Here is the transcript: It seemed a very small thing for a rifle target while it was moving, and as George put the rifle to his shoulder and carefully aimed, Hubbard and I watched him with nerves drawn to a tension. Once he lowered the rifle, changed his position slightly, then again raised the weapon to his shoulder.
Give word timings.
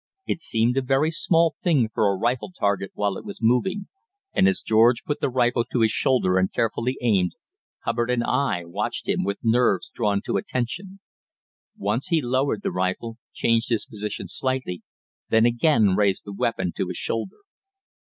It 0.25 0.41
seemed 0.41 0.77
a 0.77 0.81
very 0.81 1.11
small 1.11 1.53
thing 1.61 1.87
for 1.93 2.07
a 2.07 2.17
rifle 2.17 2.51
target 2.51 2.89
while 2.95 3.17
it 3.17 3.23
was 3.23 3.37
moving, 3.39 3.87
and 4.33 4.47
as 4.47 4.63
George 4.63 5.03
put 5.03 5.19
the 5.21 5.29
rifle 5.29 5.63
to 5.65 5.81
his 5.81 5.91
shoulder 5.91 6.39
and 6.39 6.51
carefully 6.51 6.97
aimed, 7.03 7.33
Hubbard 7.83 8.09
and 8.09 8.23
I 8.23 8.65
watched 8.65 9.07
him 9.07 9.23
with 9.23 9.37
nerves 9.43 9.91
drawn 9.93 10.23
to 10.23 10.37
a 10.37 10.41
tension. 10.41 11.01
Once 11.77 12.07
he 12.07 12.19
lowered 12.19 12.63
the 12.63 12.71
rifle, 12.71 13.17
changed 13.31 13.69
his 13.69 13.85
position 13.85 14.27
slightly, 14.27 14.81
then 15.29 15.45
again 15.45 15.89
raised 15.95 16.23
the 16.25 16.33
weapon 16.33 16.71
to 16.77 16.87
his 16.87 16.97
shoulder. 16.97 17.37